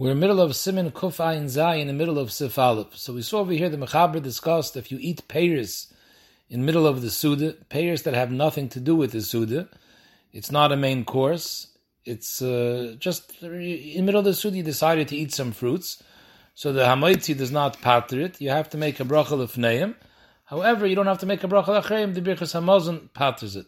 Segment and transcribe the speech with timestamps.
[0.00, 2.96] We're in the middle of Simin Kuf Ayin Zai in the middle of Sifalif.
[2.96, 5.92] So we saw over here the Mechaber discussed if you eat pears
[6.48, 9.68] in the middle of the Suda, pears that have nothing to do with the Suda,
[10.32, 11.66] it's not a main course.
[12.06, 16.02] It's uh, just in the middle of the Suda you decided to eat some fruits.
[16.54, 18.40] So the Hamaitzi does not pater it.
[18.40, 19.96] You have to make a bracha lefneim.
[20.46, 22.14] However, you don't have to make a bracha lachreim.
[22.14, 23.66] The Birchas Hamazon paters it.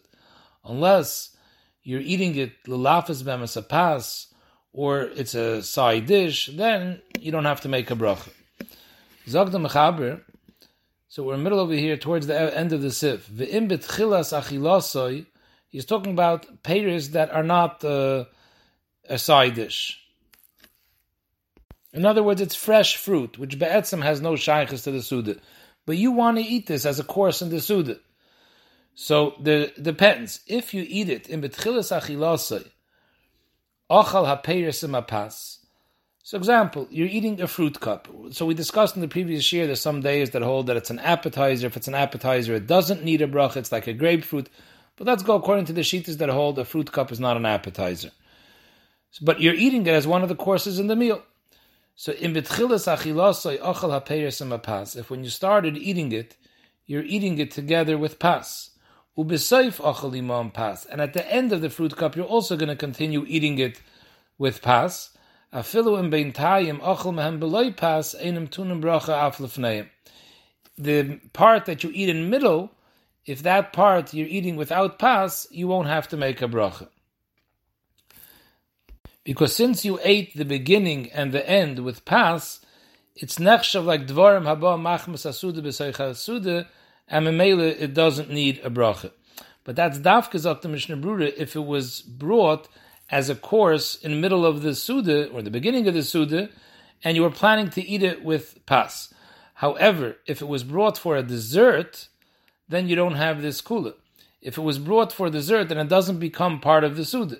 [0.65, 1.37] Unless
[1.83, 4.32] you're eating it l'lafes b'emes pas
[4.73, 8.31] or it's a side dish, then you don't have to make a bracha.
[9.27, 10.21] Zogda mechaber.
[11.07, 13.27] So we're in the middle over here towards the end of the sif.
[13.29, 15.27] Ve'im betchilas achilasoi.
[15.69, 18.25] He's talking about payers that are not uh,
[19.07, 19.99] a side dish.
[21.93, 25.37] In other words, it's fresh fruit, which be'etzim has no shaykhs to the suda.
[25.85, 27.99] But you want to eat this as a course in the suda.
[28.95, 30.39] So the depends.
[30.47, 32.67] If you eat it in betchilas achilasoi,
[33.89, 35.59] Ochal ha'peiris pas.
[36.25, 38.07] So, example, you're eating a fruit cup.
[38.31, 39.65] So we discussed in the previous year.
[39.65, 41.67] There's some days that hold that it's an appetizer.
[41.67, 43.57] If it's an appetizer, it doesn't need a bracha.
[43.57, 44.47] It's like a grapefruit.
[44.95, 47.45] But let's go according to the shitas that hold a fruit cup is not an
[47.45, 48.11] appetizer.
[49.21, 51.21] But you're eating it as one of the courses in the meal.
[51.95, 54.95] So in betchilas achilasoi ochal ha'peiris pas.
[54.95, 56.37] If when you started eating it,
[56.85, 58.69] you're eating it together with pas.
[59.17, 60.85] Ubesoif achal pas.
[60.85, 63.79] And at the end of the fruit cup, you're also going to continue eating it
[64.37, 65.11] with pas.
[65.53, 69.87] Afilu im beintayim achal mehem beloy pas einem tunim bracha aflefneim.
[70.77, 72.71] The part that you eat in middle,
[73.25, 76.87] if that part you're eating without pas, you won't have to make a bracha.
[79.23, 82.59] Because since you ate the beginning and the end with pas,
[83.15, 86.65] it's nechshav like dvarim haba machmas asuda b'seicha asuda,
[87.07, 89.11] and it doesn't need a bracha.
[89.63, 92.67] But that's dafkes of the Mishnah Brura if it was brought
[93.09, 96.49] as a course in the middle of the Suda or the beginning of the Suda,
[97.03, 99.13] and you were planning to eat it with pas.
[99.55, 102.07] However, if it was brought for a dessert,
[102.67, 103.93] then you don't have this kula.
[104.41, 107.37] If it was brought for dessert, then it doesn't become part of the Suda.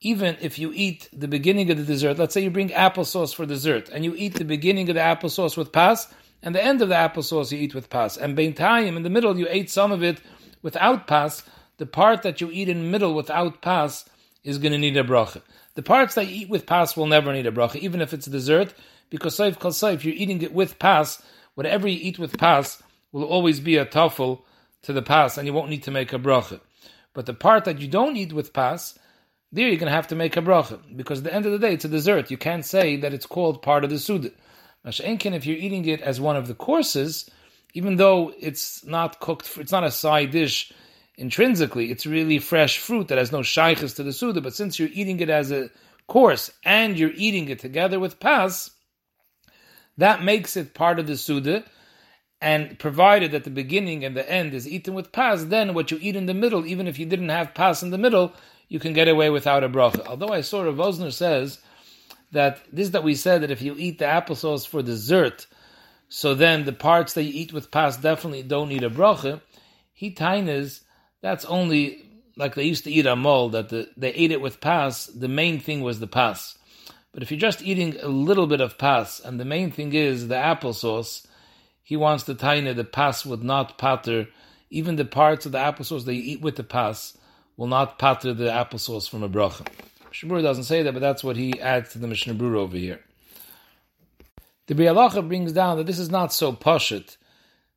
[0.00, 3.46] Even if you eat the beginning of the dessert, let's say you bring applesauce for
[3.46, 6.12] dessert, and you eat the beginning of the applesauce with pas,
[6.42, 8.16] and the end of the applesauce you eat with pas.
[8.16, 10.20] And beintayim, in the middle, you ate some of it
[10.62, 11.42] without pas.
[11.78, 14.04] The part that you eat in the middle without pas
[14.44, 15.42] is going to need a bracha.
[15.74, 18.26] The parts that you eat with pas will never need a bracha, even if it's
[18.26, 18.74] a dessert,
[19.10, 21.22] because saif kal saif, you're eating it with pas.
[21.54, 22.82] Whatever you eat with pas
[23.12, 24.42] will always be a tafel
[24.82, 26.60] to the pas, and you won't need to make a bracha.
[27.14, 28.98] But the part that you don't eat with pas,
[29.52, 31.58] there you're going to have to make a bracha, because at the end of the
[31.58, 32.30] day, it's a dessert.
[32.30, 34.30] You can't say that it's called part of the suda.
[34.88, 37.30] If you're eating it as one of the courses,
[37.74, 40.72] even though it's not cooked, it's not a side dish
[41.16, 44.40] intrinsically, it's really fresh fruit that has no shaykhs to the suda.
[44.40, 45.70] But since you're eating it as a
[46.06, 48.70] course and you're eating it together with pas,
[49.96, 51.64] that makes it part of the suda.
[52.40, 55.98] And provided that the beginning and the end is eaten with pas, then what you
[56.00, 58.32] eat in the middle, even if you didn't have pas in the middle,
[58.68, 60.06] you can get away without a bracha.
[60.06, 61.58] Although I saw Rav Osner says
[62.32, 65.46] that this that we said that if you eat the applesauce for dessert,
[66.08, 69.40] so then the parts that you eat with pas definitely don't need a bracha.
[69.92, 70.82] He tainas,
[71.20, 72.04] that's only
[72.36, 75.28] like they used to eat a mol, that the, they ate it with pas, the
[75.28, 76.56] main thing was the pas.
[77.12, 80.28] But if you're just eating a little bit of pas, and the main thing is
[80.28, 81.26] the applesauce,
[81.82, 84.28] he wants the taina, the pas would not pater,
[84.70, 87.18] even the parts of the applesauce that you eat with the pas
[87.56, 89.66] will not pater the applesauce from a bracha.
[90.22, 93.00] Mishnah doesn't say that, but that's what he adds to the Mishnah Brura over here.
[94.66, 97.16] The Bialacha brings down that this is not so pashut.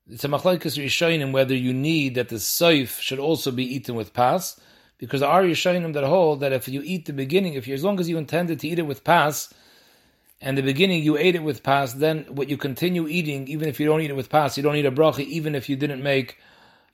[0.09, 4.13] It's a machlaikas rishonim whether you need that the saif should also be eaten with
[4.13, 4.59] pas,
[4.97, 7.83] because there are rishonim that hold that if you eat the beginning, if you, as
[7.83, 9.53] long as you intended to eat it with pas,
[10.41, 13.79] and the beginning you ate it with pas, then what you continue eating, even if
[13.79, 16.01] you don't eat it with pas, you don't eat a bracha, even if you didn't
[16.01, 16.39] make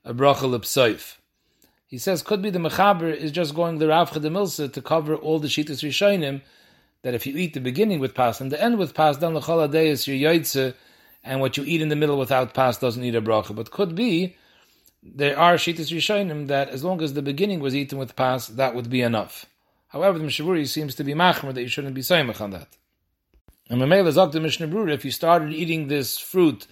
[0.04, 1.16] a bracha lip saif.
[1.88, 5.40] He says could be the mechaber is just going the Rav Milsa to cover all
[5.40, 6.42] the shitas rishonim
[7.02, 9.68] that if you eat the beginning with pas and the end with pas, then the
[9.68, 10.74] day is your yaitze,
[11.24, 13.56] and what you eat in the middle without pas doesn't need a bracha.
[13.56, 14.36] But could be
[15.02, 18.76] there are shitas rishonim that as long as the beginning was eaten with pas, that
[18.76, 19.46] would be enough.
[19.88, 22.68] However, the Mishnah Brura seems to be machmer that you shouldn't be saying on that.
[23.70, 26.68] And Mamela Zok the Mishnah Brura, if you started eating this fruit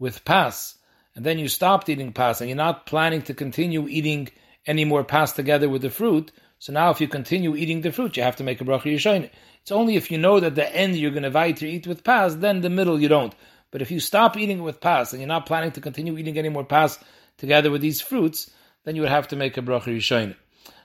[0.00, 0.74] with pas,
[1.14, 4.28] and then you stopped eating pas, and you're not planning to continue eating
[4.68, 6.30] any more pass together with the fruit.
[6.60, 9.30] So now, if you continue eating the fruit, you have to make a bracha yishayin.
[9.62, 12.34] It's only if you know that the end you're going to weiter eat with pass,
[12.34, 13.34] then the middle you don't.
[13.70, 16.38] But if you stop eating it with pass and you're not planning to continue eating
[16.38, 16.98] any more pass
[17.38, 18.50] together with these fruits,
[18.84, 20.36] then you would have to make a bracha yishayin.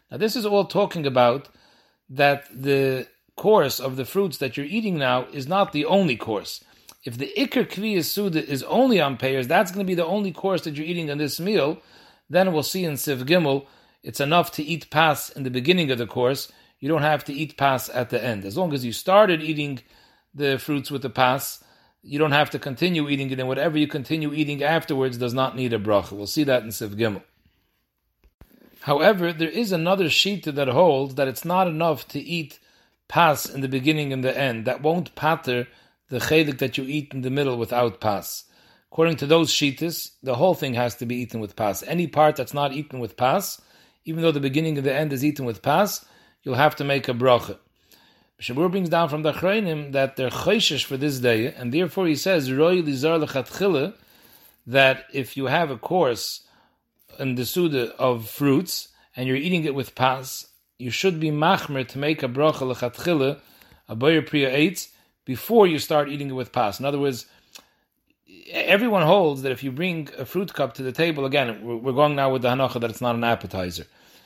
[0.09, 1.49] Now, this is all talking about
[2.09, 6.63] that the course of the fruits that you're eating now is not the only course.
[7.03, 10.31] If the Iker Kviyas Suda is only on payers, that's going to be the only
[10.31, 11.81] course that you're eating in this meal,
[12.29, 13.67] then we'll see in Siv Gimel,
[14.01, 16.51] it's enough to eat pas in the beginning of the course.
[16.79, 18.43] You don't have to eat pas at the end.
[18.43, 19.79] As long as you started eating
[20.33, 21.63] the fruits with the pas,
[22.01, 25.55] you don't have to continue eating it, and whatever you continue eating afterwards does not
[25.55, 26.11] need a bracha.
[26.11, 27.23] We'll see that in Siv Gimel.
[28.81, 32.59] However, there is another sheet that holds that it's not enough to eat
[33.07, 34.65] pas in the beginning and the end.
[34.65, 35.67] That won't patter
[36.09, 38.43] the chelik that you eat in the middle without pas.
[38.93, 41.81] According to those sheetas, the whole thing has to be eaten with pas.
[41.87, 43.59] Any part that's not eaten with pas,
[44.05, 46.05] even though the beginning and the end is eaten with pas,
[46.43, 47.57] you'll have to make a bracha.
[48.39, 52.15] Shabur brings down from the Achrayim that they're chayshish for this day, and therefore he
[52.15, 53.95] says, Roy lizar lechatchile,
[54.67, 56.41] that if you have a course
[57.17, 61.87] in the Suda of fruits, and you're eating it with pas, you should be machmer
[61.87, 63.39] to make a bracha lechatchile,
[63.89, 64.89] a boyer priya eitz,
[65.25, 66.79] before you start eating it with pas.
[66.79, 67.25] In other words,
[68.51, 72.15] everyone holds that if you bring a fruit cup to the table, again, we're going
[72.15, 73.85] now with the hanacha that it's not an appetizer.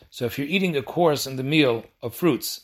[0.10, 2.62] So if you're eating a course in the meal of fruits,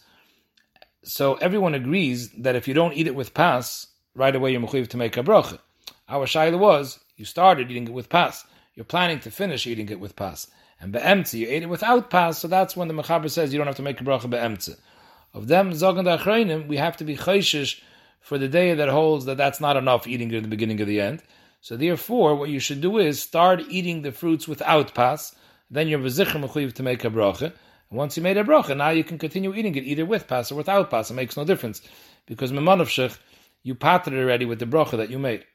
[1.03, 4.87] so everyone agrees that if you don't eat it with pas, right away you're mechuyev
[4.89, 5.59] to make a bracha.
[6.07, 8.45] Our shaila was, you started eating it with pas.
[8.75, 10.47] You're planning to finish eating it with pas.
[10.79, 13.67] And be'emtze, you ate it without pas, so that's when the mechaber says you don't
[13.67, 14.79] have to make a bracha be'emtze.
[15.33, 17.81] Of them, zogan da'achreinim, we have to be chayshish
[18.23, 20.99] for the day that holds that that's not enough eating at the beginning of the
[20.99, 21.21] end.
[21.61, 25.35] So therefore, what you should do is start eating the fruits without pas,
[25.69, 27.53] then you're mechuyev to make a bracha,
[27.93, 30.55] once you made a bracha, now you can continue eating it either with pas or
[30.55, 31.11] without pas.
[31.11, 31.81] It makes no difference
[32.25, 33.17] because memanavshich,
[33.61, 35.45] you patted already with the bracha that you made.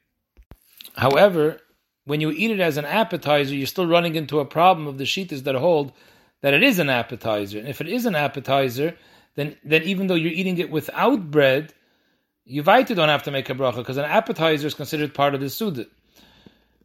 [0.94, 1.60] However,
[2.04, 5.04] when you eat it as an appetizer, you're still running into a problem of the
[5.04, 5.92] sheetas that hold
[6.40, 7.58] that it is an appetizer.
[7.58, 8.94] And if it is an appetizer,
[9.34, 11.74] then then even though you're eating it without bread,
[12.48, 15.40] you vaita don't have to make a bracha because an appetizer is considered part of
[15.40, 15.86] the suda.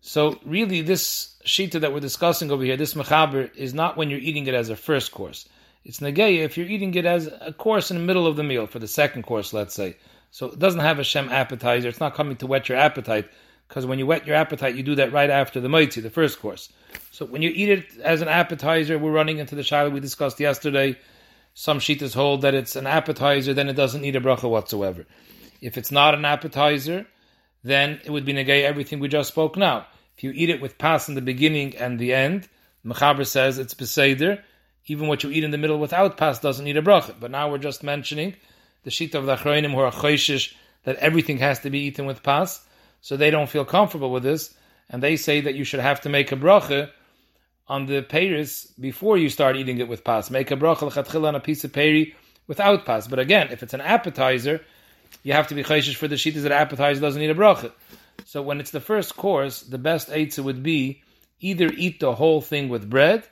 [0.02, 4.20] So really, this shita that we're discussing over here, this mechaber, is not when you're
[4.20, 5.48] eating it as a first course.
[5.86, 8.68] It's negeya if you're eating it as a course in the middle of the meal
[8.68, 9.96] for the second course, let's say.
[10.32, 11.88] So it doesn't have a shem appetizer.
[11.88, 13.30] It's not coming to whet your appetite
[13.70, 16.42] because when you whet your appetite, you do that right after the moitzi, the first
[16.42, 16.72] course.
[17.12, 20.40] So when you eat it as an appetizer, we're running into the shaila we discussed
[20.40, 20.98] yesterday.
[21.54, 25.06] Some shitas hold that it's an appetizer, then it doesn't need a bracha whatsoever.
[25.64, 27.06] If it's not an appetizer,
[27.64, 29.88] then it would be negay everything we just spoke now.
[30.18, 32.50] If you eat it with pas in the beginning and the end,
[32.86, 34.42] Mechaber says it's beseder.
[34.88, 37.16] Even what you eat in the middle without pas doesn't need a bracha.
[37.18, 38.36] But now we're just mentioning
[38.84, 42.24] the sheet of the Achroinim who are choishish that everything has to be eaten with
[42.24, 42.60] pas,
[43.00, 44.54] so they don't feel comfortable with this,
[44.90, 46.90] and they say that you should have to make a bracha
[47.70, 50.30] on the peiris before you start eating it with pas.
[50.30, 52.16] Make a bracha on a piece of peri
[52.48, 53.08] without pas.
[53.08, 54.60] But again, if it's an appetizer,
[55.24, 57.72] you have to be choishish for the sheet that appetizer doesn't need a bracha.
[58.26, 61.02] So when it's the first course, the best eitzah would be
[61.40, 63.28] either eat the whole thing with bread,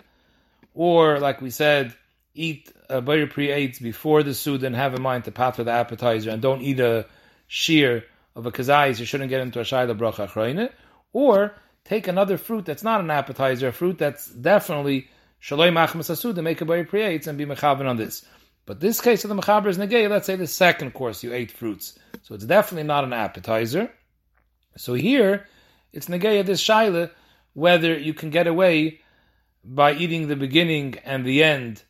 [0.73, 1.93] or like we said,
[2.33, 5.63] eat a bayir pre eitz before the sud and have in mind to pat for
[5.63, 7.05] the appetizer, and don't eat a
[7.47, 8.03] shear
[8.35, 8.99] of a kazais.
[8.99, 10.69] You shouldn't get into a shayla bracha achrayne,
[11.13, 11.53] or
[11.85, 15.09] take another fruit that's not an appetizer, a fruit that's definitely
[15.41, 18.25] shaloi machmas asud and make a bayir pre eitz and be mechaven on this.
[18.71, 20.09] But this case of the mechaber is negay.
[20.09, 23.91] Let's say the second course you ate fruits, so it's definitely not an appetizer.
[24.77, 25.45] So here,
[25.91, 27.11] it's Negeya this Shaila,
[27.51, 29.01] whether you can get away
[29.65, 31.83] by eating the beginning and the end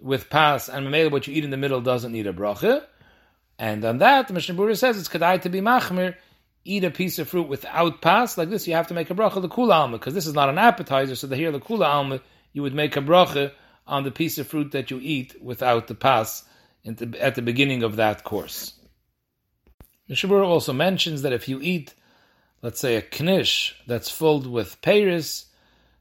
[0.00, 2.84] with pas, and Mamela, what you eat in the middle doesn't need a bracha.
[3.56, 6.16] And on that, the Mishnah Berurah says it's kedai to be machmir,
[6.64, 9.40] eat a piece of fruit without pas, like this, you have to make a bracha
[9.40, 12.20] the kula alma, because this is not an appetizer, so the here the kula alma,
[12.52, 13.52] you would make a bracha
[13.90, 16.44] on the piece of fruit that you eat without the pas
[16.86, 18.72] at the beginning of that course.
[20.08, 21.94] Mishnah Berurah also mentions that if you eat
[22.62, 25.46] let's say a knish that's filled with Paris,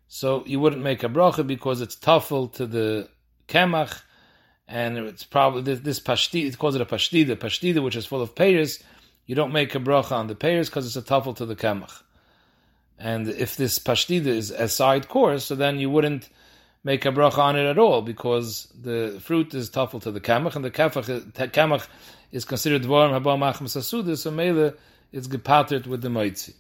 [0.08, 3.10] so you wouldn't make a bracha because it's tuffle to the
[3.48, 4.02] kemach,
[4.68, 8.22] and it's probably this, this pashti, it calls it a pashtida, pashtida which is full
[8.22, 8.84] of Paris,
[9.26, 12.02] you don't make a bracha on the Paris because it's a tuffle to the kemach.
[12.98, 16.30] And if this pashtida is a side course, so then you wouldn't
[16.84, 20.56] make a bracha on it at all because the fruit is tuffle to the kamach
[20.56, 21.88] and the kamach
[22.32, 24.74] is considered dvorim haba machmas so mele
[25.12, 26.54] it's gepatert with the moitzi.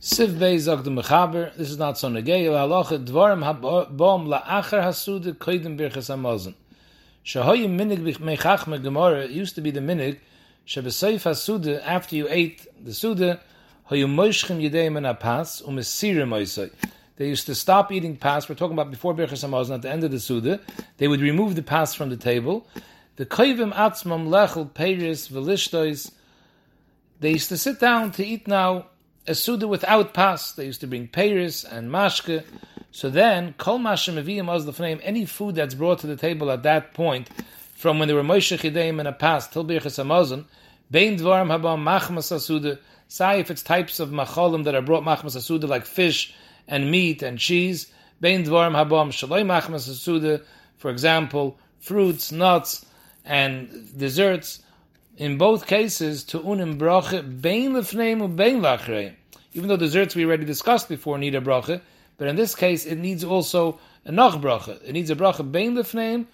[0.00, 5.34] Siv Bey zog the Mechaber, this is not so negei, halacha dvarim habom la'achar hasude
[5.34, 6.54] koidim birchas hamazon.
[7.24, 10.18] Shahoyim minig mechachme gemara, it used to be the minig,
[10.66, 13.38] shebeseif hasude, after you ate the sude,
[13.90, 16.70] hoyim moishchem yedeim en apas, umesirim oisoi.
[17.20, 20.04] They used to stop eating pas, we're talking about before birchas hamazon, at the end
[20.04, 20.58] of the sude,
[20.96, 22.66] they would remove the pas from the table,
[23.16, 26.12] The koivim atzmam lechel peiris velishtois.
[27.20, 28.86] They used to sit down to eat now
[29.26, 30.52] a suda without pas.
[30.52, 32.42] They used to bring peiris and mashke.
[32.90, 36.94] So then, kol mashem aviyim name any food that's brought to the table at that
[36.94, 37.28] point,
[37.74, 40.46] from when there were Moshe Chideim and a pas till birchas hamazon,
[40.90, 42.78] bein dvarim habam machmas asuda.
[43.08, 46.34] Say if it's types of macholim that are brought machmas asuda like fish
[46.68, 47.92] and meat and cheese.
[48.20, 50.42] Bein dvarim habam shaloi machmas asuda.
[50.76, 52.86] For example, fruits, nuts,
[53.24, 54.62] and desserts,
[55.16, 59.14] in both cases, to unim bracha, bein lefneim bein lachreim.
[59.52, 61.80] Even though desserts we already discussed before need a bracha,
[62.16, 64.82] but in this case it needs also a nach bracha.
[64.84, 66.26] It needs a bracha bein lefneim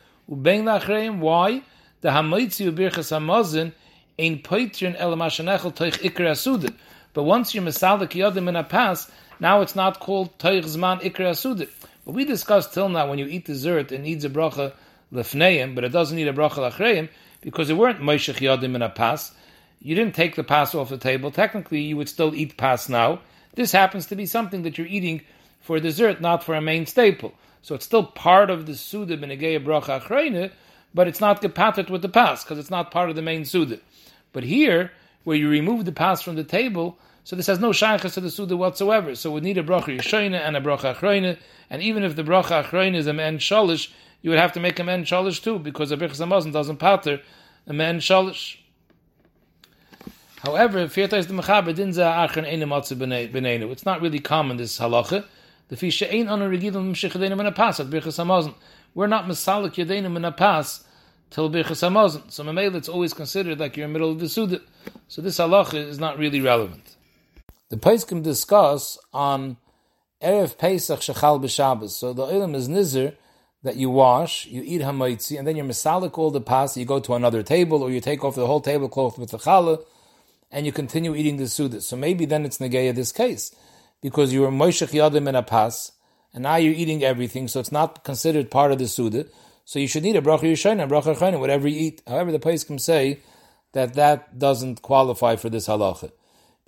[0.43, 1.19] bein lachreim.
[1.19, 1.63] Why?
[2.03, 3.73] The hamaitzi ubirchas hamazin
[4.19, 6.75] ein poitrin el mashanechel toich ikra.
[7.13, 11.31] But once you're mesalik yodim in a pass, now it's not called toich zman ikra
[11.31, 11.69] asudah.
[12.05, 14.73] But we discussed till now, when you eat dessert, it needs a bracha
[15.13, 17.09] lefneim, but it doesn't need a bracha lachreim,
[17.41, 19.33] because it weren't Moishech Yadim in a pas.
[19.81, 21.31] You didn't take the pas off the table.
[21.31, 23.21] Technically, you would still eat pas now.
[23.55, 25.23] This happens to be something that you're eating
[25.61, 27.35] for dessert, not for a main staple.
[27.63, 30.53] So it's still part of the Suda Benegeya Bracha Achreine,
[30.95, 33.81] but it's not gepatet with the pas, because it's not part of the main Suda.
[34.33, 34.93] But here,
[35.25, 38.31] where you remove the pas from the table, so this has no shaykhs to the
[38.31, 39.17] Suda whatsoever.
[39.17, 41.37] So we need a bracha Yishoina and a bracha Achreine,
[41.69, 43.91] and even if the bracha Achreine is a man shalish,
[44.23, 47.21] you would have to make a man shalish too, because a Birchas Hamazon doesn't pater
[47.67, 48.59] a man shalish.
[50.37, 52.97] However, the mechaber matze
[53.29, 53.73] benenu.
[53.73, 55.25] It's not really common this halacha.
[55.67, 58.55] The fisha ain't on a regilam mshichadenim in a pas at Birchas Hamazon.
[58.95, 60.85] We're not masalik a pas
[61.31, 62.31] till Birchas Hamazon.
[62.31, 64.61] So mamela it's always considered like you're in the middle of the suda.
[65.09, 66.96] So this halacha is not really relevant.
[67.69, 69.57] The Paiskim discuss on
[70.23, 71.91] Erev Pesach Shechal B'Shabbos.
[71.91, 73.17] So the Olam is Nizir
[73.65, 77.01] that you wash, you eat hamaitzi, and then you're misalik all the pas, you go
[77.01, 79.85] to another table, or you take off the whole tablecloth with the challah,
[80.53, 81.81] and you continue eating the suda.
[81.81, 83.53] So maybe then it's negeya this case,
[84.01, 85.91] because you were moishech yadim in a pas,
[86.33, 89.27] and now you're eating everything, so it's not considered part of the suda.
[89.65, 92.03] So you should need a bracha yishayna, bracha chayna, whatever you eat.
[92.07, 93.19] However, the can say
[93.73, 96.13] that that doesn't qualify for this halacha,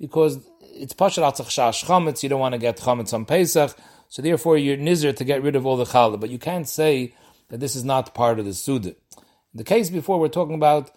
[0.00, 0.38] because
[0.78, 2.23] it's pashat atzach shash chametz.
[2.23, 3.76] You don't want to get chametz on Pesach.
[4.08, 6.18] So therefore, you're nizr to get rid of all the challah.
[6.18, 7.14] But you can't say
[7.49, 8.94] that this is not part of the suda.
[9.54, 10.90] The case before we're talking about,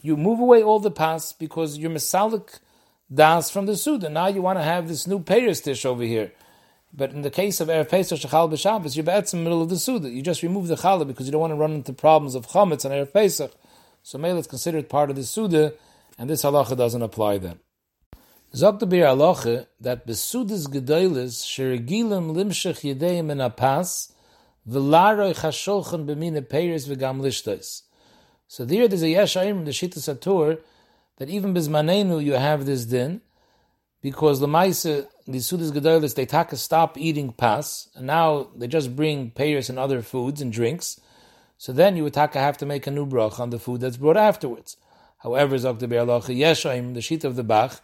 [0.00, 2.60] you move away all the pas because you're misalik
[3.12, 4.08] das from the suda.
[4.08, 6.32] Now you want to have this new payers dish over here.
[6.92, 9.78] But in the case of Erev Pesach Shechal B'Shabbos, you're in the middle of the
[9.78, 10.08] Suda.
[10.08, 12.84] You just remove the Challah because you don't want to run into problems of Chametz
[12.84, 13.52] on Erev Pesach.
[14.02, 15.74] So Mele is considered part of the Suda,
[16.18, 17.60] and this halacha doesn't apply then.
[18.50, 24.12] Sagt der Bir that Besudes Gedoiles, Sheregilim Yedeim in Apas,
[24.66, 27.82] Velaroi Chasholchen Bemine Peiris Vegam Lishtois.
[28.46, 30.60] So there there's a Yeshayim the Shita Satur,
[31.18, 33.20] that even Bismanenu you have this din,
[34.00, 38.96] because Lamaisa, the Sudas Gedoiles, they take a stop eating pas, and now they just
[38.96, 40.98] bring payers and other foods and drinks,
[41.58, 44.16] so then you would have to make a new brach on the food that's brought
[44.16, 44.78] afterwards.
[45.18, 47.82] However, Zok the Bir Aloche, Yeshayim, the Shita of the Bach,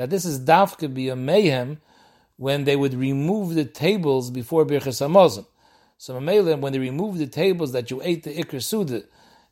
[0.00, 1.78] that this is dafke be a mayhem
[2.36, 5.46] when they would remove the tables before Birchas Hamazon.
[5.98, 9.02] So when they remove the tables that you ate the Ikr Suda,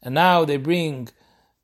[0.03, 1.11] and now they bring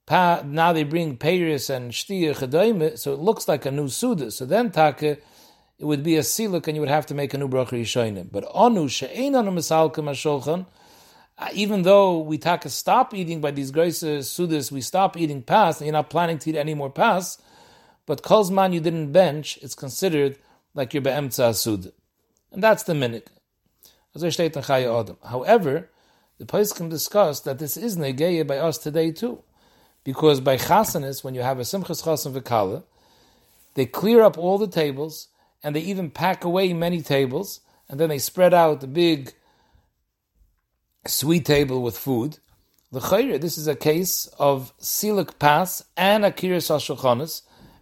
[0.06, 4.30] now they bring Peiris and Shtiya Chadayim, so it looks like a new Suda.
[4.30, 5.22] So then Take, it
[5.78, 8.30] would be a siluk and you would have to make a new bracha yishoinim.
[8.30, 10.66] But anu she'ein anu misalka mashulchan,
[11.38, 15.42] uh, even though we take a stop eating by these grace sudas, we stop eating
[15.42, 17.38] pas, and you're not planning to eat any more pas,
[18.06, 20.38] but kolzman you didn't bench, it's considered
[20.74, 21.92] like you're be'emtza asud.
[22.52, 23.26] And that's the minik.
[25.24, 25.90] However,
[26.38, 29.42] the can discuss that this is negeya by us today too.
[30.04, 32.84] Because by chasanis, when you have a simchas chasan v'kala,
[33.74, 35.28] they clear up all the tables,
[35.62, 39.32] and they even pack away many tables, and then they spread out the big
[41.06, 42.38] sweet table with food.
[42.92, 46.78] This is a case of silik pas and akiris al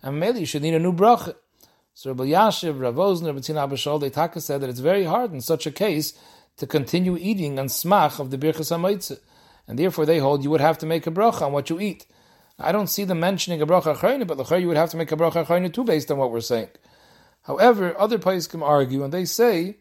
[0.03, 1.35] and maybe you should need a new bracha.
[1.95, 5.33] So Rav Elyashiv, Rav Ben Tzion Abba Shaul, they taka said that it's very hard
[5.33, 6.19] in such a case
[6.57, 9.19] to continue eating on smach of the birchas hamaitze,
[9.67, 12.07] and therefore they hold you would have to make a bracha on what you eat.
[12.59, 15.13] I don't see them mentioning a bracha chayne, but the you would have to make
[15.13, 16.69] a bracha chayne too, based on what we're saying.
[17.43, 19.77] However, other can argue, and they say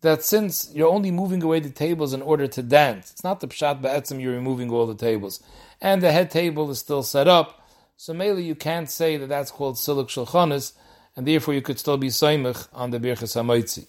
[0.00, 3.48] that since you're only moving away the tables in order to dance, it's not the
[3.48, 5.42] pshat ba'etzim you're removing all the tables,
[5.80, 7.59] and the head table is still set up,
[8.02, 10.72] so mainly you can't say that that's called siluk shulchanis,
[11.14, 13.86] and therefore you could still be soimich on the birchas hamoitzi.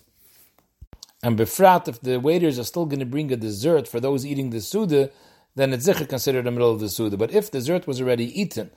[1.23, 4.49] And befrat, if the waiters are still going to bring a dessert for those eating
[4.49, 5.11] the suda,
[5.55, 7.15] then it's zikr considered the middle of the Suda.
[7.15, 8.69] But if dessert was already eaten,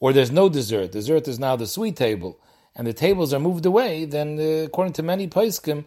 [0.00, 2.40] or there's no dessert, dessert is now the sweet table,
[2.74, 5.84] and the tables are moved away, then uh, according to many Paiskim,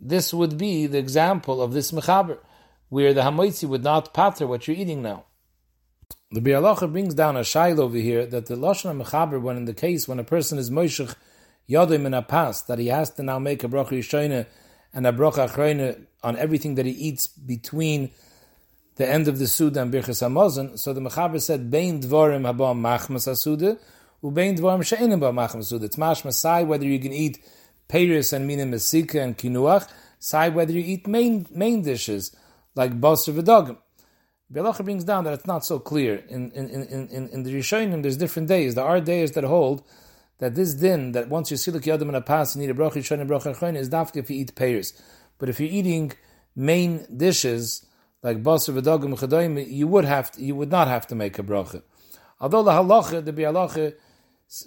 [0.00, 2.38] this would be the example of this mechaber,
[2.90, 5.24] where the hamoitzi would not patter what you're eating now.
[6.32, 9.74] The Bialacha brings down a shail over here that the Lashon mechaber, when in the
[9.74, 11.16] case when a person is moishech
[11.68, 14.46] yadim in a past, that he has to now make a bracha yishayna
[14.94, 18.12] and a bracha achrayna on everything that he eats between
[18.94, 20.78] the end of the Suda and Birchas Hamazon.
[20.78, 23.80] So the Mechaber said, Bein dvorim haba machmas asuda,
[24.22, 25.82] ubein dvorim she'enim ba machmas asuda.
[25.82, 27.44] It's mashma sai whether you can eat
[27.88, 32.36] peiris and minim mesika and kinuach, sai whether you eat main, main dishes
[32.76, 33.78] like basar v'dogim.
[34.52, 36.24] Bialacha brings down that it's not so clear.
[36.28, 38.74] In, in, in, in, in the Rishonim, there's different days.
[38.74, 39.84] There are days that hold
[40.38, 42.74] that this din, that once you see the yadim in a pass, you need a
[42.74, 45.00] bracha yishon and bracha is dafka if you eat payers.
[45.38, 46.12] But if you're eating
[46.56, 47.86] main dishes,
[48.22, 51.42] like basar v'dogim chadayim, you would have to, you would not have to make a
[51.42, 51.82] bracha.
[52.40, 53.94] Although the halacha, the bialacha,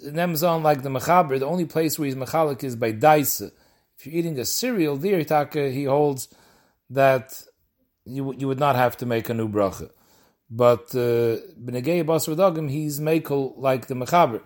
[0.06, 3.50] nems on like the mechaber, the only place where he's mechalik is by daisa.
[3.98, 5.18] If you're eating a cereal, there
[5.70, 6.28] he holds
[6.90, 7.42] that
[8.04, 9.90] you you would not have to make a new bracha.
[10.50, 14.42] But b'negei uh, basar v'dogim, he's makel like the mechaber.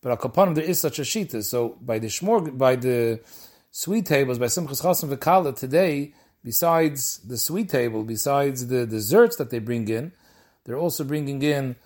[0.00, 1.44] But al kapanim there is such a shita.
[1.44, 3.20] So by the shmor, by the
[3.70, 9.50] sweet tables, by Simchas Chasim v'kala today, besides the sweet table, besides the desserts that
[9.50, 10.12] they bring in,
[10.64, 11.76] they're also bringing in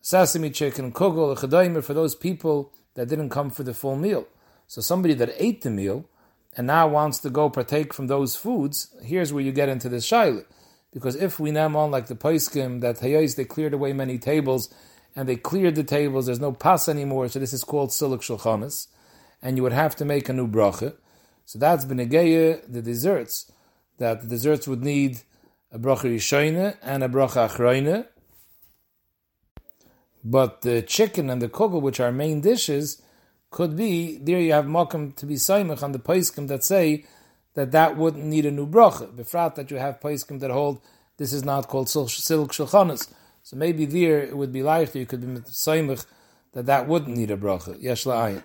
[0.00, 4.26] sesame chicken, kugel, chadaimer for those people that didn't come for the full meal.
[4.66, 6.08] So somebody that ate the meal
[6.56, 10.08] and now wants to go partake from those foods, here's where you get into this
[10.08, 10.44] shaila.
[10.92, 14.72] Because if we name on like the paiskim that hayais they cleared away many tables
[15.16, 16.26] and they cleared the tables.
[16.26, 18.88] There's no pas anymore, so this is called siluk shulchanis,
[19.42, 20.94] and you would have to make a new bracha.
[21.44, 23.50] So that's benegeya the desserts
[23.98, 25.20] that the desserts would need
[25.70, 28.06] a bracha rishoine and a bracha achroine.
[30.24, 33.02] But the chicken and the kugel, which are main dishes,
[33.54, 34.40] could be there.
[34.40, 37.04] You have makom to be saimach on the paiskim that say
[37.54, 39.06] that that wouldn't need a new bracha.
[39.14, 40.80] Befrat that you have paiskim that hold
[41.18, 43.08] this is not called silk shulchanis.
[43.44, 46.04] So maybe there it would be likely you could be mitzayimich
[46.52, 47.80] that that wouldn't need a bracha.
[47.80, 48.42] Yesh la'ayin.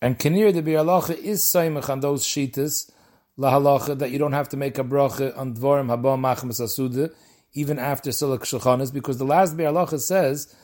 [0.00, 2.88] And kinir the bi'alacha is saymich on those shitas
[3.36, 7.12] lahalacha that you don't have to make a bracha on dvorim haba machmas asuda
[7.52, 10.54] even after silak shulchanis because the last bi'alacha says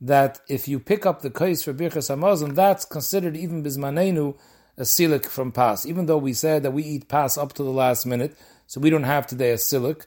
[0.00, 4.36] that if you pick up the case for birchas hamazon that's considered even bismanenu
[4.76, 7.70] a silik from pas even though we said that we eat pas up to the
[7.70, 10.04] last minute so we don't have today a silik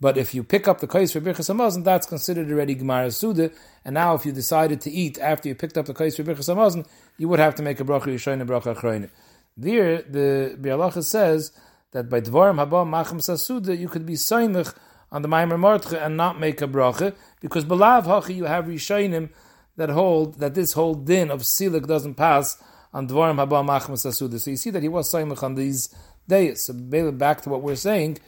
[0.00, 3.50] but if you pick up the kais for Birchas Hamazon, that's considered already Gemara Suda.
[3.84, 6.52] And now if you decided to eat after you picked up the kais for Birchas
[6.52, 6.86] Hamazon,
[7.18, 9.10] you would have to make a bracha Yishayin, a bracha Achroine.
[9.58, 11.52] There, the Bialacha says
[11.92, 14.74] that by Dvarim Haba Machem Sasuda, you could be Saimich
[15.12, 19.30] on the Maimer Martche and not make a bracha, because Belav Hachi, you have Rishonim
[19.76, 24.38] that hold, that this whole din of Silik doesn't pass on Dvarim Haba Machem Sasuda.
[24.40, 25.94] So you see that he was Saimich on these
[26.28, 26.66] days.
[26.66, 26.74] So
[27.12, 28.18] back to what we're saying,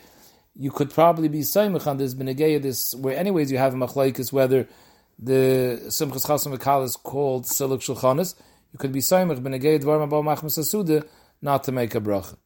[0.55, 4.69] you could probably be Saimach on this Benegeya, this where anyways you have machlaikis whether
[5.19, 8.35] the Simchas Chasim is called Silik Shulchanis,
[8.73, 11.07] you could be Saimach Benegeya Dvar Mabal Machmas Asuda
[11.41, 12.37] not to make a bracha.